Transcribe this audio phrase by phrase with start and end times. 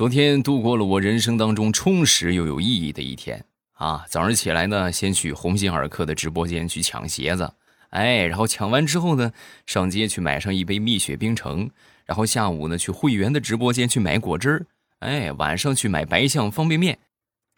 [0.00, 3.44] 昨天度过了我人生当中充实又有意义的一天。
[3.74, 4.06] 啊！
[4.08, 7.52] 早上起来呢，先去鸿星尔克的直播间去抢鞋子，
[7.90, 9.30] 哎，然后抢完之后呢，
[9.66, 11.70] 上街去买上一杯蜜雪冰城，
[12.06, 14.66] 然后下午呢去会员的直播间去买果汁儿，
[15.00, 16.98] 哎，晚上去买白象方便面，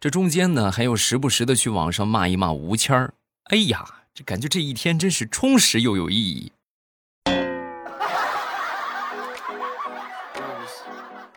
[0.01, 3.15] 这中间呢还有时不时的去网上骂一骂吴谦儿，
[3.53, 6.51] 哎呀，这感觉这一天真是充实又有意义。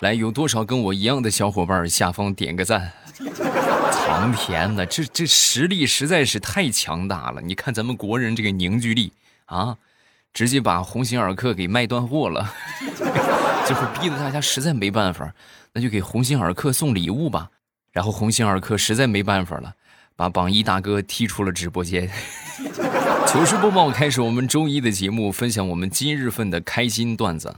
[0.01, 1.89] 来，有多少跟我一样的小伙伴？
[1.89, 2.91] 下方点个赞。
[3.91, 7.41] 苍天呐，这这实力实在是太强大了！
[7.41, 9.13] 你看咱们国人这个凝聚力
[9.45, 9.77] 啊，
[10.33, 12.53] 直接把鸿星尔克给卖断货了，
[13.65, 15.33] 最 后逼得大家实在没办法，
[15.73, 17.49] 那就给鸿星尔克送礼物吧。
[17.91, 19.73] 然后鸿星尔克实在没办法了，
[20.17, 22.11] 把榜一大哥踢出了直播间。
[23.25, 27.55] 糗事播报开始，我们周一的节目，分享我们今日份的开心段子。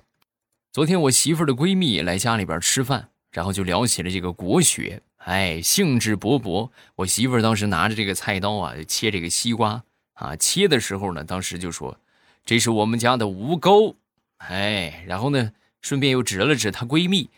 [0.78, 6.70] 昨天我媳妇儿的闺蜜来家里边吃饭，然后就聊起了这个国学，哎，兴致勃勃。
[6.98, 11.98] 我媳妇儿当时拿着这个菜刀啊，切这个西瓜啊，切的时候呢，当时就说
[12.46, 13.96] ：“这是我们家的吴钩。”
[14.38, 17.32] 哎，然后呢，顺便又指了指她闺蜜：“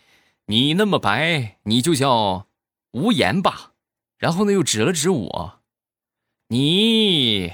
[0.44, 2.46] 你那么白，你就叫
[2.92, 3.72] 无言吧。”
[4.20, 5.60] 然后呢，又指了指我
[6.48, 7.50] ：“你，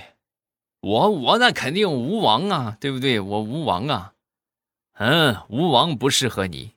[0.81, 3.21] 我我那肯定吴王啊，对不对？
[3.21, 4.15] 我吴王啊。”
[4.99, 6.73] 嗯，吴王不适合你，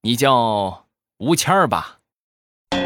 [0.00, 0.86] 你叫
[1.18, 2.00] 吴谦儿吧。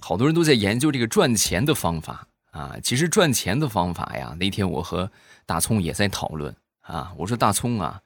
[0.00, 5.08] 好多人都在研究这个赚钱的方法啊，其实赚钱的方法呀，那天我和
[5.46, 7.12] 大葱也在讨论啊。
[7.16, 8.02] 我说大葱啊，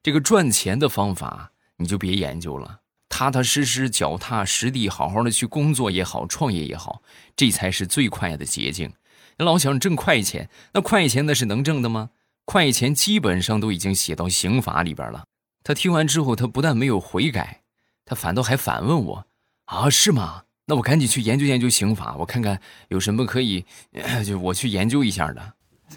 [0.00, 2.79] 这个赚钱的方法你就别研究了。
[3.10, 7.02] 踏踏实实、脚踏实地、好好的去工作也好，创业也好，
[7.36, 8.90] 这才是最快的捷径。
[9.36, 12.10] 你老想挣快钱，那快钱那是能挣的吗？
[12.46, 15.24] 快钱基本上都已经写到刑法里边了。
[15.62, 17.62] 他听完之后，他不但没有悔改，
[18.06, 19.26] 他反倒还反问我
[19.66, 20.44] ：“啊，是吗？
[20.66, 23.66] 那我赶紧去研究研究刑法，我看看有什么可以，
[24.24, 25.40] 就我去研究一下的。”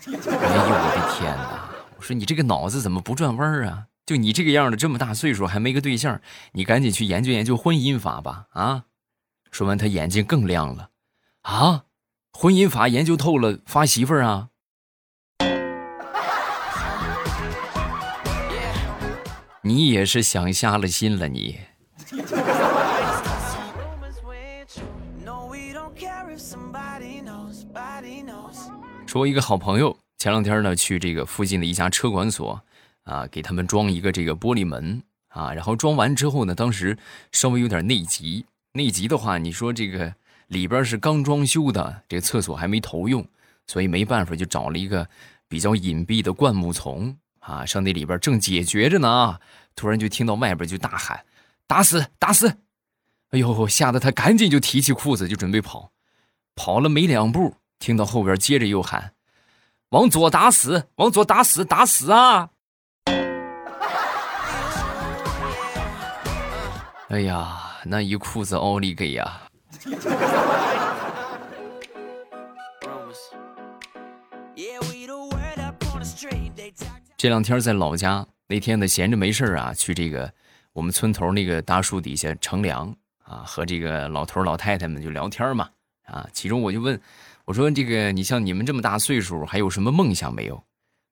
[0.07, 1.69] 哎呦，我的天哪！
[1.95, 3.85] 我说你这个脑子怎么不转弯啊？
[4.05, 6.19] 就你这个样的，这么大岁数还没个对象，
[6.51, 8.47] 你赶紧去研究研究婚姻法吧！
[8.51, 8.83] 啊，
[9.49, 10.89] 说完他眼睛更亮了，
[11.43, 11.85] 啊，
[12.33, 14.49] 婚姻法研究透了发媳妇儿啊？
[19.61, 21.61] 你也是想瞎了心了你。
[29.07, 32.61] 说一个好朋友前两天呢去这个附近的一家车管所。
[33.03, 36.97] 啊，给他们装一个这个玻璃门啊，然后装完之后呢，当时
[37.31, 38.45] 稍微有点内急。
[38.73, 40.15] 内急的话，你说这个
[40.47, 43.23] 里边是刚装修的，这个厕所还没投用，
[43.67, 45.07] 所以没办法，就找了一个
[45.47, 49.39] 比较隐蔽的灌木丛啊，上那里边正解决着呢，
[49.75, 51.25] 突然就听到外边就大喊
[51.67, 52.57] ：“打死，打死！”
[53.29, 55.91] 哎呦，吓得他赶紧就提起裤子就准备跑，
[56.55, 59.13] 跑了没两步，听到后边接着又喊
[59.89, 62.51] ：“往左打死，往左打死，打死啊！”
[67.09, 69.41] 哎呀，那一裤子奥利给呀！
[77.17, 80.33] 这两天在老家，那天呢闲着没事啊，去这个
[80.71, 85.69] 我们村头那个大树底下乘凉啊，和这个老头老太太们就聊天嘛
[86.05, 86.27] 啊。
[86.31, 86.99] 其中我就问
[87.45, 90.63] 我说：“这个你像你们这么大岁数，还有什么梦想没有？”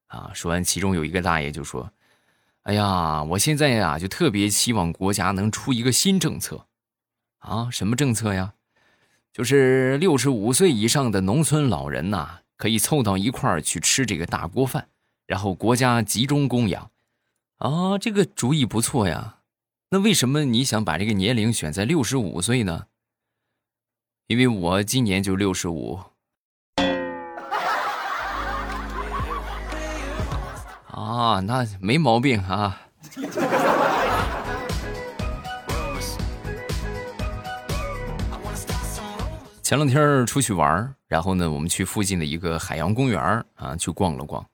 [0.07, 1.91] 啊，说完，其中有一个大爷就说。
[2.63, 6.67] 哎呀，我现在呀就特别希望国家能出一个新政策，
[7.39, 8.53] 啊，什么政策呀？
[9.33, 14.89] 就是六十五岁以上的农村老人呐，可以凑到一块儿去吃这个大锅饭，
[15.25, 16.91] 然后国家集中供养。
[17.57, 19.39] 啊，这个主意不错呀。
[19.89, 22.85] 那为什么你想把这个年龄选在六十五岁呢？
[24.27, 25.99] 因为我今年就六十五。
[31.01, 32.79] 啊，那没毛病啊！
[39.63, 44.45] 前两天出去玩然后呢，我们去附近的一个海洋公园啊，去逛了逛。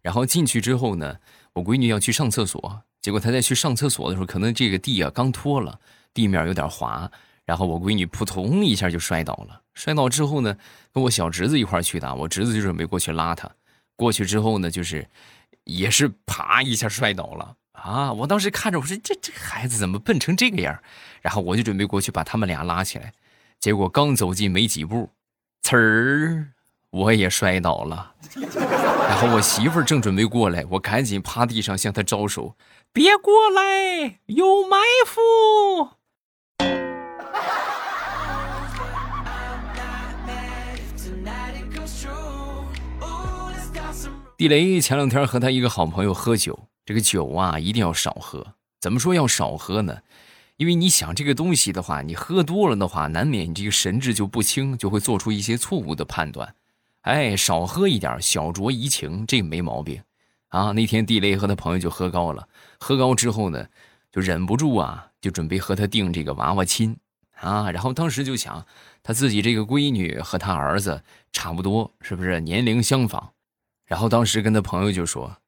[0.00, 1.16] 然后进去之后呢，
[1.54, 5.76] 我闺女要去上厕所，结果她在去上厕所的时候，可能这个地啊刚拖了，
[6.14, 7.10] 地面有点滑，
[7.44, 9.60] 然后我闺女扑通一下就摔倒了。
[9.74, 10.56] 摔倒之后呢，
[10.92, 13.50] 跟我小侄子一块去的，我侄子就准备过去拉她。
[13.96, 15.04] 过去之后呢，就是。
[15.66, 18.12] 也是啪一下摔倒了啊！
[18.12, 20.76] 我当时看着我说：“这这孩子怎么笨成这个样？”
[21.20, 23.12] 然后我就准备过去把他们俩拉起来，
[23.60, 25.10] 结果刚走近没几步，
[25.62, 26.52] 呲儿，
[26.90, 28.14] 我也摔倒了。
[29.08, 32.56] 然后我媳妇儿正准备过来，我赶紧趴地上向她招手
[32.92, 35.20] ：“别过来，有埋伏。”
[44.36, 48.46] 地雷前两天和他一个好朋友喝酒，这个酒啊一定要少喝。
[48.78, 50.00] 怎么说要少喝呢？
[50.58, 56.54] 因为你想这个东西的话，你喝多了的话，难免你这个神志就不清，就会做出一些错误的判断。
[57.00, 60.02] 哎，少喝一点，小酌怡情，这个没毛病。
[60.48, 62.46] 啊，那天地雷和他朋友就喝高了，
[62.78, 63.66] 喝高之后呢，
[64.12, 66.94] 就忍不住啊，就准备和他定这个娃娃亲
[67.40, 67.70] 啊。
[67.70, 68.66] 然后当时就想，
[69.02, 71.02] 他自己这个闺女和他儿子
[71.32, 73.30] 差不多，是不是年龄相仿？
[73.86, 75.38] 然后当时跟他朋友就说：“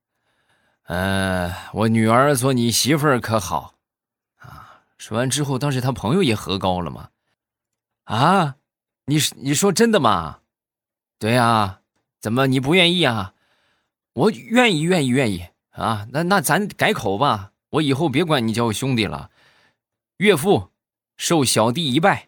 [0.86, 3.74] 呃，我女儿做你媳妇儿可好？”
[4.38, 7.10] 啊，说完之后，当时他朋友也喝高了嘛。
[8.04, 8.56] 啊，
[9.06, 10.38] 你你说真的吗？
[11.18, 11.80] 对呀，
[12.20, 13.34] 怎么你不愿意啊？
[14.14, 16.06] 我愿意，愿意，愿意啊！
[16.10, 19.30] 那那咱改口吧，我以后别管你叫我兄弟了，
[20.16, 20.70] 岳父，
[21.16, 22.27] 受小弟一拜。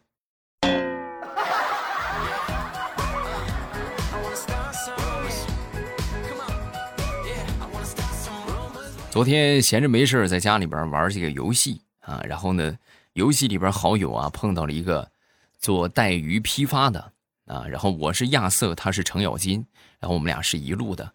[9.11, 12.79] 昨天闲着没事在家里边玩这个游戏啊，然后呢，
[13.15, 15.11] 游戏里边好友啊碰到了一个
[15.59, 17.12] 做带鱼批发的
[17.47, 19.67] 啊，然后我是亚瑟，他是程咬金，
[19.99, 21.12] 然后我们俩是一路的，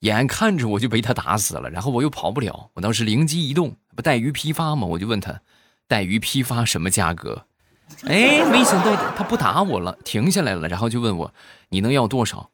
[0.00, 4.86] 眼看着我就被他打死了，然后我又跑不了，我当时灵机一动，不带鱼批发吗？
[4.86, 5.42] 我就问他，
[5.86, 7.44] 带鱼批发什么价格？
[8.06, 11.34] 哎，没想到他不打我了，停下来了，然后就问我，
[11.68, 12.50] 你能要多少？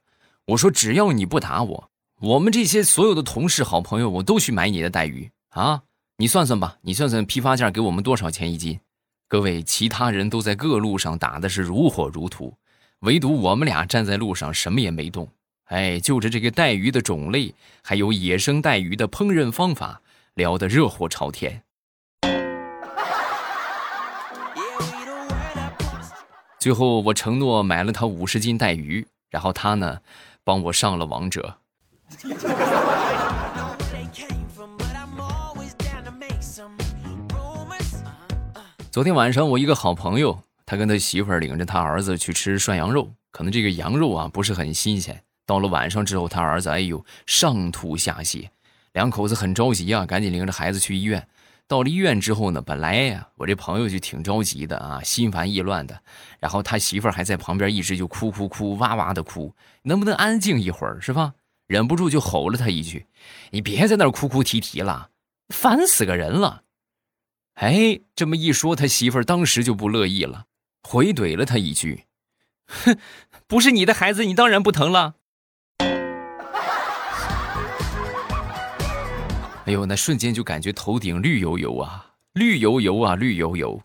[0.47, 1.90] 我说只要你不打我。
[2.22, 5.84] 我们这些所有的同事、好朋友，我都去买你的带鱼啊！
[6.19, 8.78] 你算算吧，你算算批发价给我们多少钱一斤？
[9.26, 12.52] 各位，其他人都在各路上打的是如火如荼，
[12.99, 15.26] 唯独我们俩站在路上什么也没动。
[15.69, 20.02] 哎，就着这个带鱼的种类，还有野生带鱼的烹饪方法，
[20.34, 21.62] 聊得热火朝天。
[26.58, 30.00] 最后，我承诺买了他五十斤带鱼，然后他呢，
[30.44, 31.56] 帮我上了王者。
[38.91, 45.23] 昨天晚上，我一个好朋友，他跟他媳妇儿领着他儿子去吃涮羊肉，可能这个羊肉啊不是很新鲜。
[45.47, 48.49] 到了晚上之后，他儿子哎呦上吐下泻，
[48.93, 51.27] 两口子很着急啊，赶紧领着孩子去医院。
[51.69, 55.97] 到了医院之后呢，本来呀我这朋友就挺着急的啊，心烦意乱的，
[56.41, 61.35] 然后他媳妇儿还在旁边一直就哭哭哭，哇哇的哭，能不能安静一会儿是吧？
[61.70, 63.06] 忍不住就吼了他一句
[63.55, 65.11] ：“你别在那儿哭哭啼啼了，
[65.50, 66.64] 烦死个人了！”
[67.62, 70.46] 哎，这么一说，他媳妇儿当时就不乐意了，
[70.82, 72.06] 回怼了他一句
[72.67, 72.99] ：“哼，
[73.46, 75.14] 不是你的孩子，你当然不疼了。”
[79.67, 83.81] 哎呦，那瞬间就感觉头顶绿油油啊，绿油油啊，绿油油。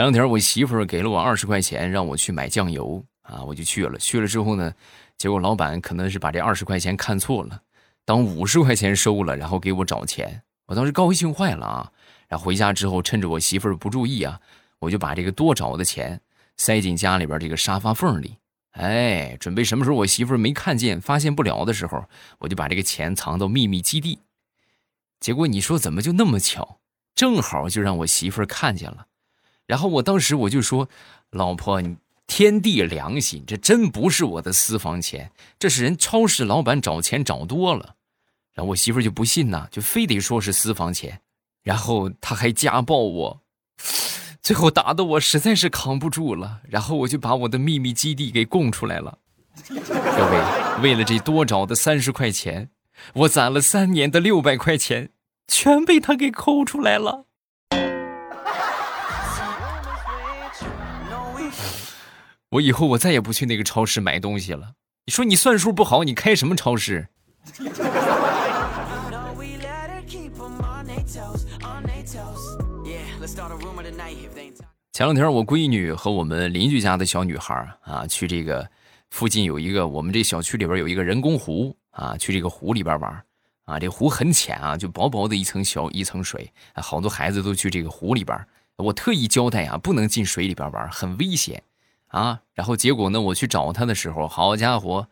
[0.00, 3.98] 前两天我媳妇给了我二十块钱，让我去买酱油啊，我就去了。
[3.98, 4.72] 去了之后呢，
[5.18, 7.60] 结果老板可能是把这二十块钱看错了，
[8.06, 10.42] 当五十块钱收了，然后给我找钱。
[10.68, 11.92] 我当时高兴坏了啊！
[12.28, 14.40] 然后回家之后，趁着我媳妇不注意啊，
[14.78, 16.18] 我就把这个多找的钱
[16.56, 18.38] 塞进家里边这个沙发缝里。
[18.70, 22.02] 哎，准备什么时候我媳妇没看见、发现不了的时候，
[22.38, 24.20] 我就把这个钱藏到秘密基地。
[25.20, 26.78] 结果你说怎么就那么巧，
[27.14, 29.08] 正好就让我媳妇看见了。
[29.70, 30.88] 然后我当时我就说
[31.30, 31.96] ：“老婆，你
[32.26, 37.94] 天地良心，这真不是我的私房钱，这是人超市老板找钱找多了。”
[38.52, 41.20] 然后我媳妇就不信呐，就非得说是私房钱，
[41.62, 43.40] 然后他还家暴我，
[44.42, 49.18] 最后打的我实在是扛不住了，然后我就把我的秘密基地给供出来了。
[49.68, 52.70] 各位，为了这多找的三十块钱，
[53.14, 55.10] 我攒了三年的六百块钱，
[55.46, 57.26] 全被他给抠出来了。
[62.50, 64.72] 我以后我再也不去那个超市买东西了。
[65.06, 67.06] 你说你算数不好，你开什么超市？
[74.92, 78.68] 前两天我闺女和我们邻居家的小女孩啊，去这个
[79.10, 83.24] 附近有一个我们这小区里边有一个人工湖啊，去这个湖里边玩
[83.64, 83.78] 啊。
[83.78, 88.36] 这湖很浅啊，就薄薄的一层小一层水，好多孩子都去这个湖里边。
[88.76, 91.62] 我特意交代啊，不能进水里边玩，很危险。
[92.10, 93.20] 啊，然后结果呢？
[93.20, 95.08] 我去找他的时候，好家伙，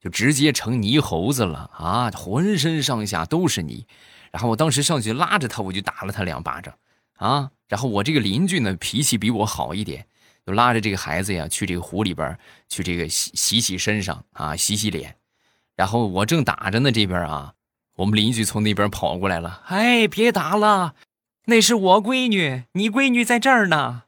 [0.00, 2.10] 就直接成泥猴子了啊！
[2.10, 3.86] 浑身上下都是泥，
[4.32, 6.74] 然后我当时上去拉着他，我就打了他两巴掌，
[7.16, 7.50] 啊！
[7.68, 10.06] 然后我这个邻居呢，脾气比我好一点，
[10.46, 15.16] 就拉着这个孩子呀，去这个湖里边去这个洗洗洗身上啊，洗洗脸。
[15.76, 17.52] 然后我正打着呢，这边啊，
[17.96, 20.94] 我们邻居从那边跑过来了，哎，别打了，
[21.44, 24.04] 那是我闺女，你闺女在这儿呢。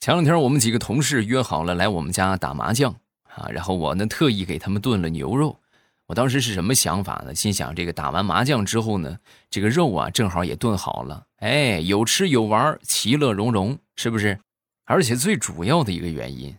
[0.00, 2.90] 前两天我们几个同事约好了来我们家打麻将
[3.24, 5.60] 啊，然后我呢特意给他们炖了牛肉。
[6.06, 7.34] 我当时是什么想法呢？
[7.34, 9.18] 心想这个打完麻将之后呢，
[9.50, 14.40] 这个肉啊正好也炖好了，哎，有吃有玩，其乐融融，是不是？
[14.86, 16.56] 而且最主要的一个原因，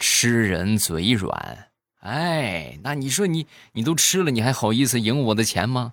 [0.00, 1.68] 吃人嘴软。
[2.00, 5.92] 哎，那你说你你都吃了，你还好意思赢我的钱吗？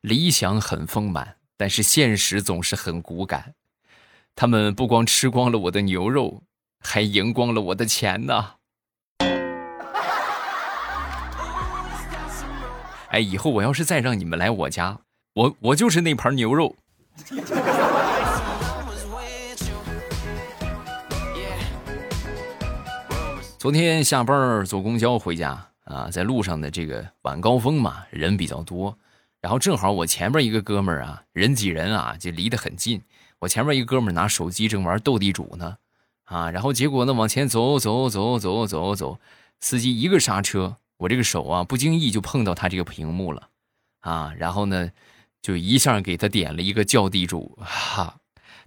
[0.00, 3.54] 理想很丰满，但是现实总是很骨感。
[4.38, 6.42] 他们不光吃光了我的牛肉，
[6.80, 8.50] 还赢光了我的钱呢。
[13.08, 14.98] 哎，以后我要是再让你们来我家，
[15.32, 16.76] 我我就是那盘牛肉。
[23.56, 28.98] 昨天下班坐公交回家啊，在路上的这个晚高峰嘛，人比较多，
[29.40, 33.00] 然后正好我前面一个哥们儿啊，人挤人啊，就离得很近。
[33.46, 35.78] 我前面一哥们拿手机正玩斗地主呢，
[36.24, 39.20] 啊，然后结果呢往前走走走走走走，
[39.60, 43.48] 司机一个刹车，我这个手啊不经意就碰到他这个屏幕了，
[44.00, 44.90] 啊，然后呢
[45.42, 48.16] 就一下给他点了一个叫地主，哈，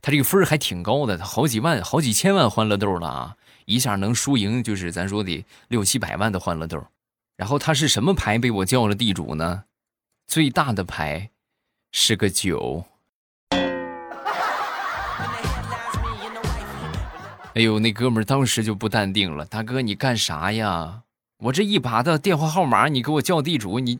[0.01, 6.81] 他这个分还挺高的，他好几万好几千万欢乐豆了啊，一下能输赢就是咱说的六七百万的欢乐豆，
[7.35, 9.65] 然后他是什么牌被我叫了地主呢？
[10.25, 11.31] 最大的牌
[11.91, 12.85] 是个九。
[17.59, 21.01] 哎呦，那哥们儿当时就不淡定了，大哥，你干啥呀？
[21.39, 23.99] 我这一把的电话号码，你给我叫地主，你，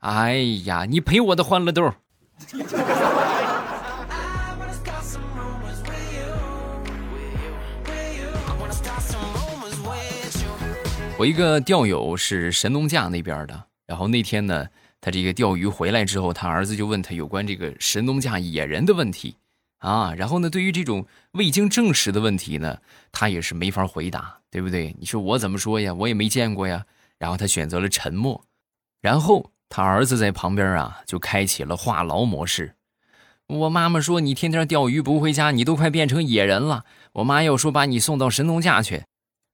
[0.00, 0.34] 哎
[0.66, 1.94] 呀，你赔我的欢乐豆。
[11.16, 14.66] 我一个钓友是神农架那边的，然后那天呢，
[15.00, 19.36] 他这个钓鱼回来之后，他儿子就问他有关这个神农架野人的问题。
[19.80, 20.48] 啊，然后呢？
[20.48, 22.78] 对于这种未经证实的问题呢，
[23.12, 24.94] 他也是没法回答，对不对？
[24.98, 25.92] 你说我怎么说呀？
[25.94, 26.84] 我也没见过呀。
[27.18, 28.44] 然后他选择了沉默。
[29.00, 32.74] 然后他儿子在旁边啊，就开启了话痨模式。
[33.46, 36.84] 我妈妈说你天天钓鱼不回家，你都快变成野人了。
[37.14, 39.04] 我妈要说把你送到神农架去，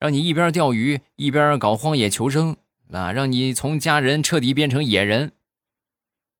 [0.00, 2.56] 让你一边钓鱼一边搞荒野求生
[2.90, 5.32] 啊，让你从家人彻底变成野人。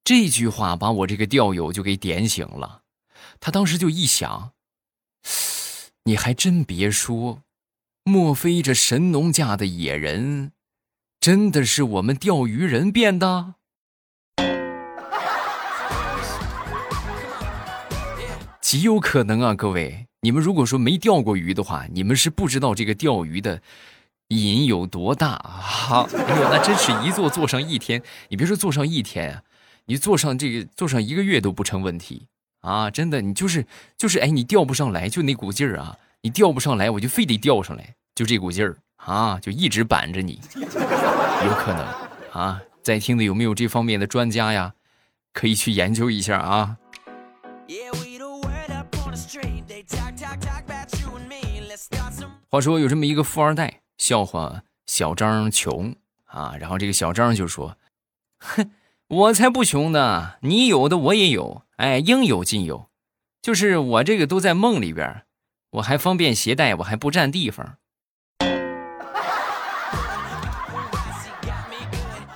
[0.02, 2.83] 这句话把我这个钓友就给点醒了。
[3.40, 4.52] 他当时就一想，
[6.04, 7.42] 你还真别说，
[8.04, 10.52] 莫非这神农架的野人，
[11.21, 13.54] 真的是我们钓鱼人变的？
[18.61, 19.54] 极有可能啊！
[19.54, 23.62] 各位，你们如果说没钓过鱼的话，你们是不知道这个钓鱼的
[24.28, 26.06] 瘾有多大啊！
[26.12, 29.42] 哎呦，那真是一坐坐上一天，你别说坐上一天啊，
[29.87, 32.26] 你坐上这个坐上一个月都不成问题。
[32.66, 33.64] 啊，真的，你就是
[33.96, 35.96] 就是，哎，你钓不上来，就那股劲儿啊！
[36.23, 40.40] 你钓不上来，我就非得钓上来，就这股劲儿啊，就一直板着你。
[40.56, 41.87] 有可能
[42.32, 44.75] 啊，在听的有没有这方面的专家呀？
[45.32, 46.76] 可以去研究一下啊。
[52.49, 55.94] 话说有这么一个富二代，笑话小张穷
[56.25, 57.76] 啊，然后这个小张就说
[58.42, 58.68] ：“哼。”
[59.08, 60.32] 我才不穷呢！
[60.40, 62.90] 你有的我也有，哎，应有尽有。
[63.40, 65.22] 就是我这个都在梦里边，
[65.70, 67.76] 我还方便携带，我还不占地方，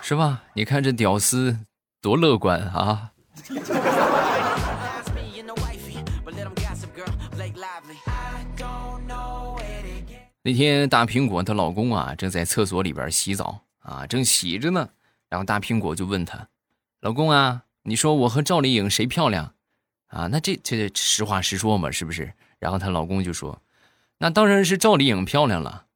[0.00, 0.44] 是吧？
[0.54, 1.58] 你看这屌丝
[2.00, 3.10] 多乐观啊！
[10.42, 14.88] 那天大苹果她老公啊，正在厕所里边洗澡啊，正洗着呢，
[15.28, 16.46] 然后大苹果就问他。
[17.00, 19.54] 老公啊，你说我和赵丽颖谁漂亮？
[20.08, 22.34] 啊，那这这实话实说嘛，是不是？
[22.58, 23.62] 然后她老公就说
[24.18, 25.86] ：“那当然是赵丽颖漂亮了。”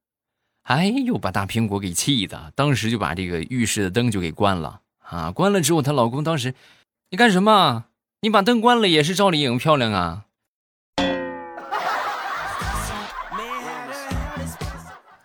[0.65, 5.31] 哎呦，把大苹果给气的，当时就把这个浴室的灯就给关了啊！
[5.31, 6.55] 关了之后，她老公当时
[7.11, 7.85] ：“你干什么？
[8.21, 10.25] 你把灯关了也是赵丽颖漂亮啊！”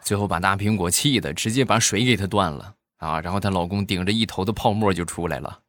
[0.03, 3.21] 最后把大苹果气的，直接把水给她断了啊！
[3.21, 5.59] 然后她老公顶着一头的泡沫就出来了。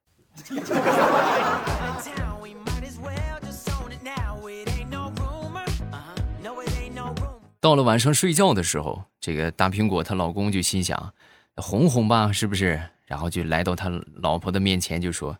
[7.60, 11.12] 到了晚上睡觉的时候，这个大苹果她老公就心想，
[11.56, 12.80] 哄哄吧，是不是？
[13.06, 15.36] 然后就来到他老婆的面前，就说：“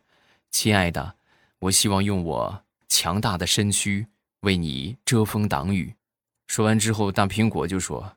[0.50, 1.14] 亲爱的，
[1.61, 4.09] 我希望用我强大的身躯
[4.40, 5.95] 为你遮风挡雨。”
[6.49, 8.17] 说完之后，大苹果就说：“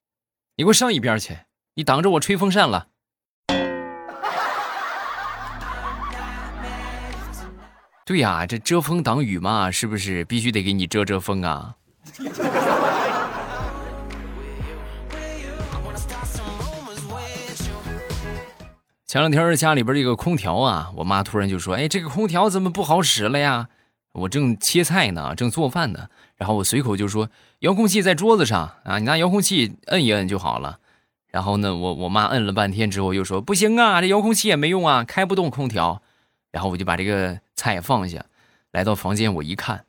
[0.57, 1.37] 你给我上一边去，
[1.75, 2.87] 你挡着我吹风扇了。”
[8.05, 11.75] 对呀，这遮风挡雨嘛，是不是必须得给你遮遮风啊？
[19.07, 23.69] 前两天家里边这个空调啊，我妈突然就说：“哎，这个空调怎么不好使了呀？”
[24.11, 27.29] 我正切菜呢，正做饭呢，然后我随口就说
[27.59, 30.79] ：“遥控器在桌子上啊，你拿遥控器摁一摁就好了。”
[31.31, 36.01] 然后呢，我我妈摁了半天之后又说：“不行啊，这遥控器也没用啊，开不动空调。”
[36.53, 38.23] 然后我就把这个菜放下，
[38.71, 39.85] 来到房间，我一看，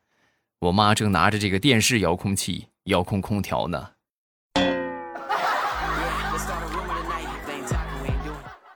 [0.61, 3.91] 我妈正拿着这个电视遥控器遥控空调呢。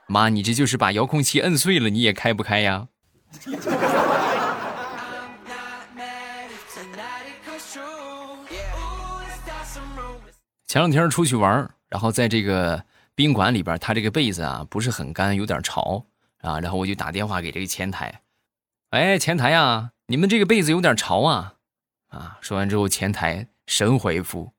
[0.07, 2.87] 妈，你这就是把遥控器摁碎了，你也开不开呀？
[10.67, 16.05] 前两天出去玩，然后在这个宾馆里边，他这个被子啊不是很干，有点潮。
[16.41, 18.21] 啊，然后我就打电话给这个前台，
[18.91, 21.55] 哎，前台啊，你们这个被子有点潮啊，
[22.07, 24.53] 啊，说完之后，前台神回复，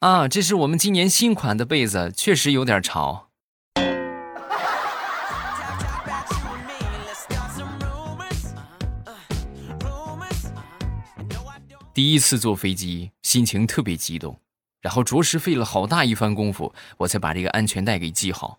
[0.00, 3.30] 啊，这是我们今年新款的被子，确实有点潮。
[11.94, 14.40] 第一次坐飞机，心情特别激动，
[14.80, 18.58] 然后着实费了好大一番功夫，我才把这个安全带给系好。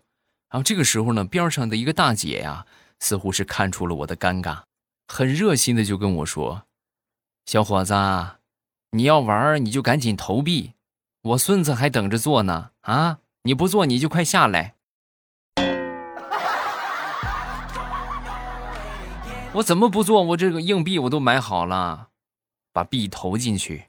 [0.56, 2.64] 然后这个时候呢，边上的一个大姐呀，
[2.98, 4.60] 似乎是看出了我的尴尬，
[5.06, 6.62] 很热心的就跟我说
[7.44, 7.92] ：“小伙子，
[8.92, 10.72] 你要玩你就赶紧投币，
[11.20, 13.18] 我孙子还等着坐呢啊！
[13.42, 14.76] 你不坐你就快下来。”
[19.56, 20.22] 我怎么不做？
[20.22, 22.08] 我这个硬币我都买好了，
[22.72, 23.88] 把币投进去。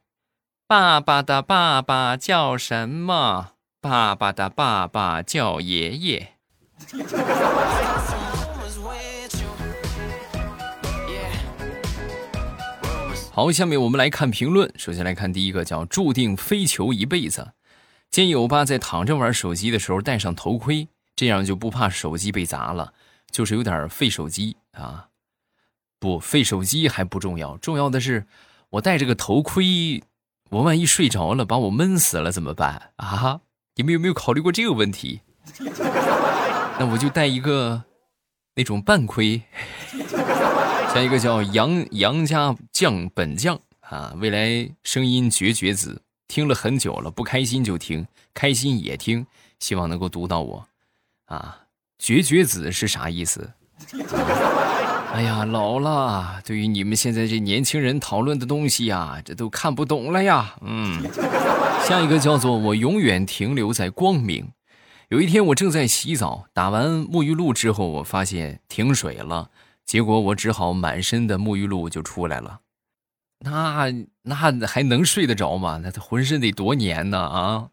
[0.68, 3.54] 爸爸的爸爸叫什么？
[3.80, 6.34] 爸爸的爸爸叫爷爷。
[13.32, 14.72] 好，下面我们来看评论。
[14.78, 17.54] 首先来看第一个，叫“注定非球一辈子”。
[18.10, 22.94] 建议欧巴在躺着玩手机的时候戴上头盔，这样就不怕手机被砸了。
[23.30, 25.10] 就是有点费手机啊，
[26.00, 28.26] 不费手机还不重要，重要的是
[28.72, 30.02] 我戴着个头盔，
[30.50, 33.42] 我万一睡着了把我闷死了怎么办啊？
[33.76, 35.22] 你们有没有考虑过这个问题？
[36.80, 37.84] 那我就戴一个
[38.56, 39.42] 那种半盔，
[40.94, 49.26] 像一个叫杨杨家将本将啊，未来声音绝绝子，听了很久了，不开心就听，开心也听，
[49.60, 50.68] 希望能够读到我
[51.26, 51.63] 啊。
[51.98, 53.50] 绝绝子是啥意思？
[55.13, 60.54] 哎呀，老了，对于你们现在这年轻人讨论的东西呀，这都看不懂了呀。
[60.62, 61.02] 嗯，
[61.88, 64.48] 下一个叫做我永远停留在光明。
[65.10, 69.50] 有一天，我正在洗澡，打完沐浴露之后，我发现停水了，
[69.86, 72.60] 结果我只好满身的沐浴露就出来了。
[73.39, 73.89] 那
[74.24, 75.80] 那还能睡得着吗？
[75.82, 77.70] 那他浑身得多黏呢啊！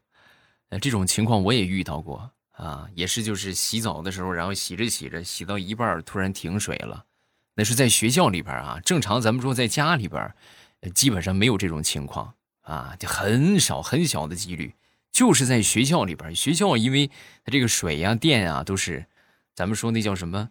[0.80, 7.04] 这种情况我也遇到过啊，也是就是洗澡的时候，然后洗着洗着，洗到一半突然停水了。
[7.56, 10.32] 那是在学校里边啊，正常咱们说在家里边，
[10.94, 14.72] 基本上没有这种情况啊，就很少很小的几率。
[15.14, 17.06] 就是在学校里边，学校因为
[17.44, 19.06] 它这个水呀、电啊都是，
[19.54, 20.50] 咱们说那叫什么，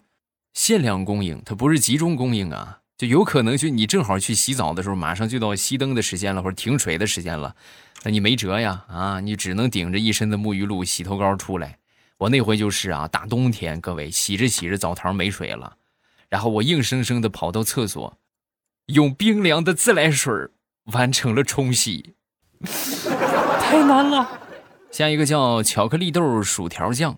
[0.54, 7.54] 限量供应，它不是集中供应啊，就有可能就你正好去洗澡的时候，马上就到熄灯的时间了，或者停水的时间了，
[8.04, 11.80] 那你没辙呀，啊，你只能顶着一身的沐浴露、洗头膏出来。
[12.19, 15.76] 我那回就是啊，大冬天，各位洗着洗着澡堂没水了，
[16.30, 18.17] 然后我硬生生的跑到厕所，
[18.86, 20.32] 用冰凉的自来水
[20.93, 22.15] 完成了冲洗，
[23.60, 24.39] 太难了。
[24.93, 27.17] 下一个叫巧克力豆薯条酱，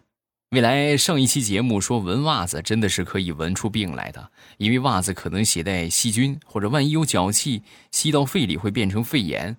[0.51, 9.57] 未来上一期节目说闻袜子真的是可以闻出病来的，因为袜子可能携带细菌，或者万一有脚气吸到肺里会变成肺炎。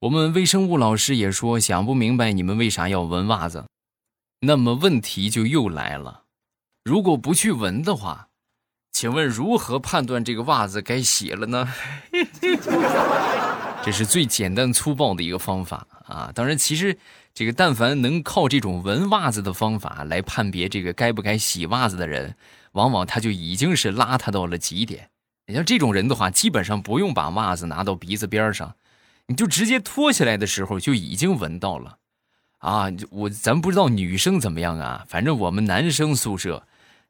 [0.00, 3.66] 我们微生物老师也说想不明白你们为啥要闻袜子，
[4.40, 6.22] 那么问题就又来了，
[6.82, 8.28] 如果不去闻的话，
[8.92, 11.68] 请问如何判断这个袜子该洗了呢？
[13.84, 16.30] 这是最简单粗暴的一个方法啊！
[16.34, 16.98] 当然，其实。
[17.34, 22.36] 这个但凡能靠这种闻袜子的方法来判别这个该不该洗袜子的人，
[22.72, 25.08] 往往他就已经是邋遢到了极点。
[25.46, 28.76] 你像这种人的话，基本上不用把袜子拿到鼻子边上，
[29.28, 31.96] 你就直接脱下来的时候就已经闻到了。
[32.58, 36.62] 啊，我咱不知道女生怎么样啊，反正我们男生宿舍，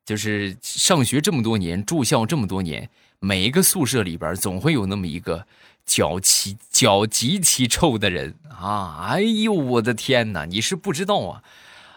[0.05, 5.45] 就是上学这么多年，住校这么多年，每一个宿舍里边总会有那么一个
[5.85, 9.07] 脚奇脚极其臭的人啊！
[9.09, 11.43] 哎呦，我的天哪，你是不知道啊！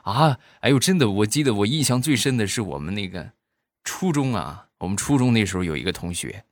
[0.04, 3.32] 啊，哎呦，真的，我记得我印象最深的是我们那个
[3.84, 6.43] 初中啊，我们初中那时候有一个同学，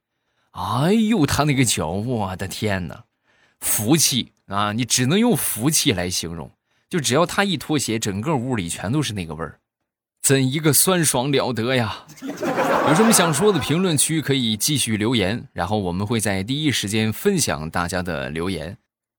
[0.52, 3.04] 哎呦，他那个脚，我的天哪，
[3.60, 4.74] 福气啊！
[4.74, 6.52] 你只能用福气来形容。
[6.90, 9.60] 就只要他一脱鞋，整个屋里全都是那个味儿，
[10.22, 12.06] 怎一个酸爽了得呀！
[12.86, 18.78] 有什么想说的，评论区可以继续留言，然后我们会在第一时间分享大家的留言。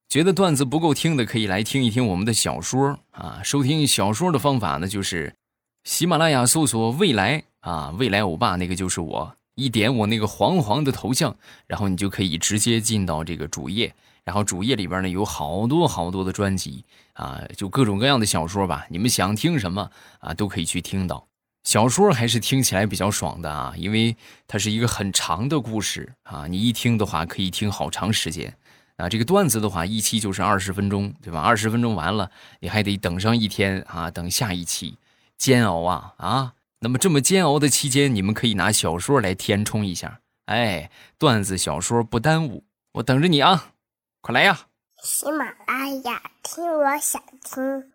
[0.08, 3.40] 觉得段子不够听的，可以来听一听我们的小说啊！
[3.42, 5.34] 收听小说的方法呢，就是
[5.82, 11.34] 喜马拉雅搜索“未来”啊，“未来欧巴”那个就是我，一点我那个黄黄的头像，
[11.66, 13.92] 然后你就可以直接进到这个主页。
[14.24, 21.26] 然后主页里边呢有好多好多的专辑啊，就各种各样的小说吧，你们想听什么啊都可以去听到。
[21.64, 24.14] 小说还是听起来比较爽的啊，因为
[24.46, 28.54] 它是一个很长的故事啊，你一听的话可以听好长时间
[28.96, 29.08] 啊。
[29.08, 31.40] 这个段子的话一期就是二十分钟，对吧？
[31.40, 34.98] 二十分钟完了你还得等上一天啊，等下一期，
[35.38, 36.52] 煎熬啊啊！
[36.80, 43.72] 那么这么煎熬的期间，你们可以拿小说来填充一下，哎，段子小说不耽误，我等着你啊。
[44.20, 44.66] 快来呀！
[45.02, 47.93] 喜马拉雅，听我想听。